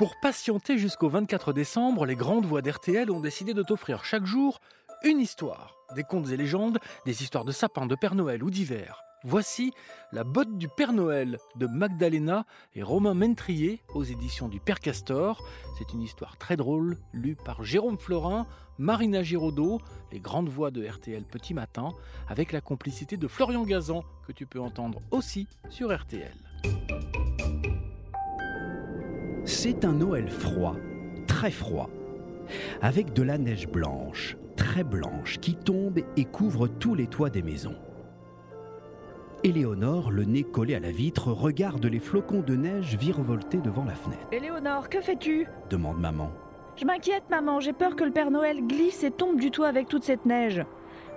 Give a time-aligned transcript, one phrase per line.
[0.00, 4.58] Pour patienter jusqu'au 24 décembre, les grandes voix d'RTL ont décidé de t'offrir chaque jour
[5.04, 5.76] une histoire.
[5.94, 9.02] Des contes et légendes, des histoires de sapins, de Père Noël ou d'hiver.
[9.24, 9.74] Voici
[10.10, 15.44] La botte du Père Noël de Magdalena et Romain Mentrier aux éditions du Père Castor.
[15.76, 18.46] C'est une histoire très drôle, lue par Jérôme Florin,
[18.78, 19.82] Marina Giraudot,
[20.12, 21.90] les grandes voix de RTL Petit Matin,
[22.26, 26.32] avec la complicité de Florian Gazan, que tu peux entendre aussi sur RTL.
[29.52, 30.76] C'est un Noël froid,
[31.26, 31.90] très froid,
[32.82, 37.42] avec de la neige blanche, très blanche, qui tombe et couvre tous les toits des
[37.42, 37.74] maisons.
[39.42, 43.96] Éléonore, le nez collé à la vitre, regarde les flocons de neige virevolter devant la
[43.96, 44.28] fenêtre.
[44.30, 45.48] Éléonore, que fais-tu?
[45.68, 46.30] Demande maman.
[46.76, 49.88] Je m'inquiète, maman, j'ai peur que le Père Noël glisse et tombe du toit avec
[49.88, 50.64] toute cette neige.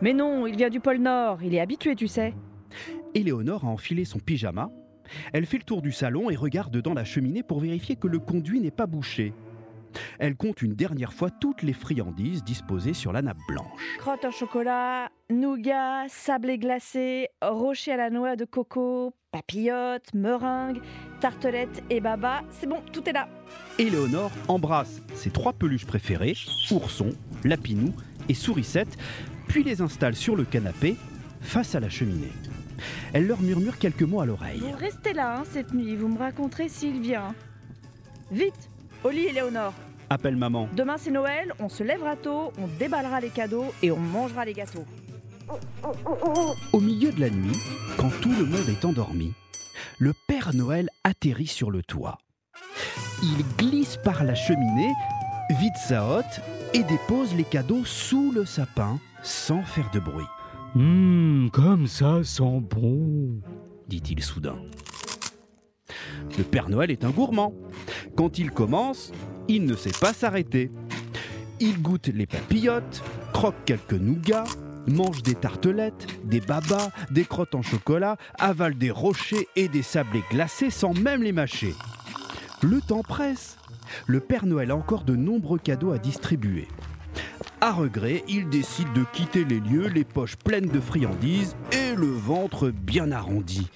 [0.00, 2.32] Mais non, il vient du pôle Nord, il est habitué, tu sais.
[3.14, 4.70] Éléonore a enfilé son pyjama.
[5.32, 8.18] Elle fait le tour du salon et regarde dans la cheminée pour vérifier que le
[8.18, 9.32] conduit n'est pas bouché.
[10.18, 13.96] Elle compte une dernière fois toutes les friandises disposées sur la nappe blanche.
[13.98, 20.80] Crotte en chocolat, nougat, sablé glacé, rocher à la noix de coco, papillotes, meringues,
[21.20, 22.42] tartelettes et baba.
[22.50, 23.28] C'est bon, tout est là.
[23.78, 26.36] Éléonore embrasse ses trois peluches préférées,
[26.70, 27.10] Ourson,
[27.44, 27.92] Lapinou
[28.28, 28.96] et Sourisette,
[29.48, 30.96] puis les installe sur le canapé
[31.40, 32.32] face à la cheminée.
[33.12, 34.60] Elle leur murmure quelques mots à l'oreille.
[34.60, 37.34] Vous restez là hein, cette nuit, vous me raconterez s'il vient.
[38.30, 38.70] Vite,
[39.04, 39.74] au lit, Éléonore.
[40.10, 40.68] Appelle maman.
[40.74, 44.52] Demain c'est Noël, on se lèvera tôt, on déballera les cadeaux et on mangera les
[44.52, 44.84] gâteaux.
[46.72, 47.56] Au milieu de la nuit,
[47.96, 49.32] quand tout le monde est endormi,
[49.98, 52.18] le Père Noël atterrit sur le toit.
[53.22, 54.92] Il glisse par la cheminée,
[55.50, 56.40] vide sa hotte
[56.74, 60.26] et dépose les cadeaux sous le sapin sans faire de bruit.
[60.74, 63.40] Hum, comme ça sent bon.
[63.88, 64.56] dit-il soudain.
[66.38, 67.52] Le Père Noël est un gourmand.
[68.16, 69.12] Quand il commence,
[69.48, 70.70] il ne sait pas s'arrêter.
[71.60, 73.02] Il goûte les papillotes,
[73.34, 74.44] croque quelques nougats,
[74.86, 80.24] mange des tartelettes, des babas, des crottes en chocolat, avale des rochers et des sablés
[80.30, 81.74] glacés sans même les mâcher.
[82.62, 83.58] Le temps presse.
[84.06, 86.66] Le Père Noël a encore de nombreux cadeaux à distribuer.
[87.64, 92.08] À regret, il décide de quitter les lieux, les poches pleines de friandises et le
[92.08, 93.70] ventre bien arrondi.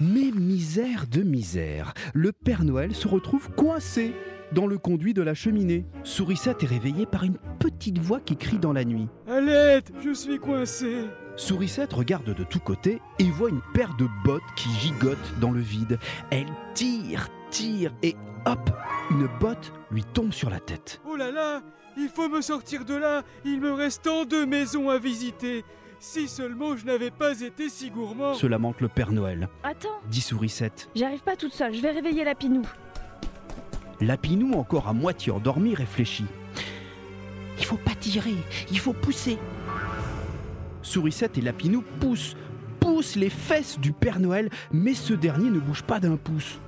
[0.00, 4.16] Mais misère de misère, le Père Noël se retrouve coincé
[4.50, 5.84] dans le conduit de la cheminée.
[6.02, 9.06] Sourisette est réveillée par une petite voix qui crie dans la nuit.
[9.28, 11.04] L'aide, je suis coincé.
[11.36, 15.60] Sourisette regarde de tous côtés et voit une paire de bottes qui gigotent dans le
[15.60, 16.00] vide.
[16.32, 18.16] Elle tire, tire et
[18.46, 18.68] hop,
[19.12, 21.00] une botte lui tombe sur la tête.
[21.08, 21.62] Oh là là,
[21.96, 23.22] il faut me sortir de là.
[23.44, 25.64] Il me reste tant de maisons à visiter.
[26.00, 28.34] Si seulement je n'avais pas été si gourmand.
[28.34, 30.90] Se lamente le Père Noël, Attends, dit Sourisette.
[30.96, 32.62] j'arrive pas toute seule, je vais réveiller Lapinou.
[34.00, 36.26] Lapinou, encore à moitié endormi, réfléchit.
[37.58, 38.34] Il faut pas tirer,
[38.72, 39.38] il faut pousser.
[40.82, 42.34] Sourisette et Lapinou poussent,
[42.80, 46.58] poussent les fesses du Père Noël, mais ce dernier ne bouge pas d'un pouce.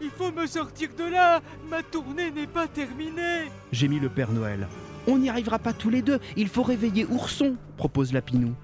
[0.00, 1.40] Il faut me sortir de là.
[1.70, 3.50] Ma tournée n'est pas terminée.
[3.72, 4.68] Gémit le Père Noël.
[5.06, 8.54] On n'y arrivera pas tous les deux, il faut réveiller Ourson, propose Lapinou.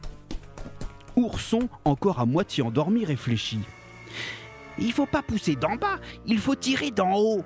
[1.17, 3.61] Ourson, encore à moitié endormi, réfléchit.
[4.79, 7.45] Il faut pas pousser d'en bas, il faut tirer d'en haut.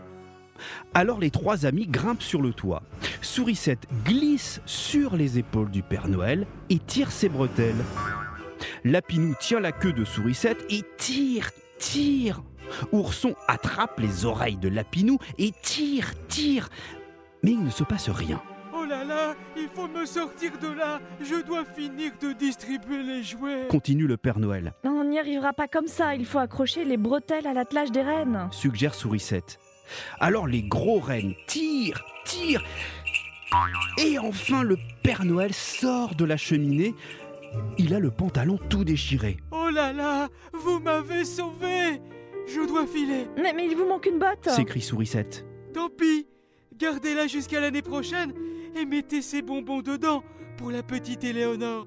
[0.92, 2.82] Alors les trois amis grimpent sur le toit.
[3.20, 7.84] Sourisette glisse sur les épaules du Père Noël et tire ses bretelles.
[8.84, 12.42] Lapinou tient la queue de Sourisette et tire, tire.
[12.92, 16.68] Ourson attrape les oreilles de Lapinou et tire, tire.
[17.42, 18.40] Mais il ne se passe rien.
[18.76, 21.00] Oh là là, il faut me sortir de là.
[21.20, 23.66] Je dois finir de distribuer les jouets.
[23.70, 27.46] Continue le Père Noël, On n'y arrivera pas comme ça, il faut accrocher les bretelles
[27.46, 28.48] à l'attelage des rennes.
[28.50, 29.58] suggère Sourisette.
[30.18, 32.64] Alors les gros rennes tirent, tirent.
[33.98, 36.94] Et enfin le Père Noël sort de la cheminée.
[37.78, 39.36] Il a le pantalon tout déchiré.
[39.52, 42.00] Oh là là, vous m'avez sauvé.
[42.46, 43.26] Je dois filer.
[43.36, 45.46] Mais, mais il vous manque une botte s'écrie Sourisette.
[45.72, 46.26] Tant pis.
[46.76, 48.32] Gardez-la jusqu'à l'année prochaine
[48.76, 50.22] et mettez ces bonbons dedans
[50.56, 51.86] pour la petite Éléonore.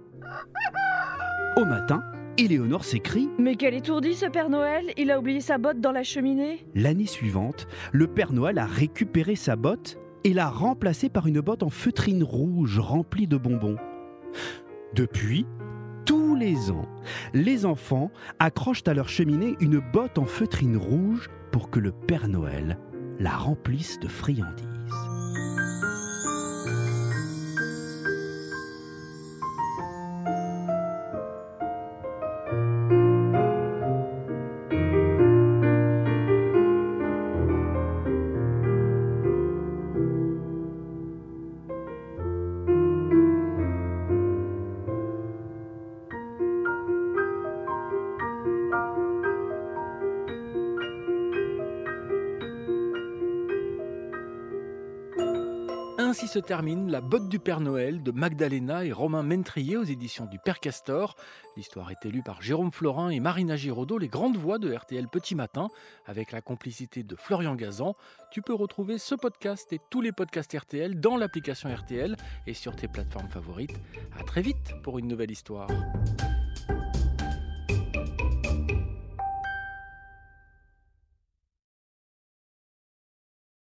[1.57, 2.01] Au matin,
[2.37, 6.03] Éléonore s'écrie Mais quel étourdi ce Père Noël Il a oublié sa botte dans la
[6.03, 11.41] cheminée L'année suivante, le Père Noël a récupéré sa botte et l'a remplacée par une
[11.41, 13.77] botte en feutrine rouge remplie de bonbons.
[14.93, 15.45] Depuis,
[16.07, 16.87] tous les ans,
[17.33, 18.09] les enfants
[18.39, 22.79] accrochent à leur cheminée une botte en feutrine rouge pour que le Père Noël
[23.19, 24.66] la remplisse de friandises.
[56.07, 60.25] Ainsi se termine La botte du Père Noël de Magdalena et Romain Mentrier aux éditions
[60.25, 61.17] du Père Castor.
[61.57, 65.35] L'histoire est élue par Jérôme Florin et Marina Giraudot, les grandes voix de RTL Petit
[65.35, 65.67] Matin,
[66.05, 67.93] avec la complicité de Florian Gazan.
[68.31, 72.15] Tu peux retrouver ce podcast et tous les podcasts RTL dans l'application RTL
[72.47, 73.77] et sur tes plateformes favorites.
[74.17, 75.67] À très vite pour une nouvelle histoire.